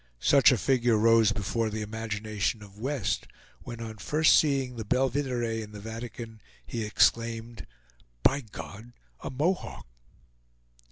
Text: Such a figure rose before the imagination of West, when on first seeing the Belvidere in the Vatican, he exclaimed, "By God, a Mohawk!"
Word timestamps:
Such 0.19 0.51
a 0.51 0.57
figure 0.57 0.97
rose 0.97 1.31
before 1.31 1.69
the 1.69 1.83
imagination 1.83 2.63
of 2.63 2.79
West, 2.79 3.27
when 3.61 3.79
on 3.79 3.97
first 3.99 4.33
seeing 4.35 4.75
the 4.75 4.83
Belvidere 4.83 5.61
in 5.61 5.73
the 5.73 5.79
Vatican, 5.79 6.41
he 6.65 6.83
exclaimed, 6.83 7.67
"By 8.23 8.41
God, 8.41 8.93
a 9.19 9.29
Mohawk!" 9.29 9.85